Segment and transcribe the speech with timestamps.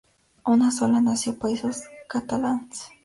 [0.53, 1.83] Una sola nació, Països
[2.15, 2.87] Catalans!